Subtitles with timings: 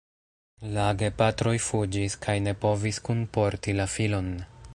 [0.77, 4.35] La gepatroj fuĝis kaj ne povis kunporti la filon.